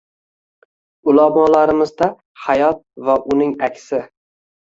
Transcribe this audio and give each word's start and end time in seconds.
Ulamolarimizda 1.11 2.07
hayot 2.45 2.81
va 3.11 3.19
uning 3.37 3.53
aksi. 3.69 4.01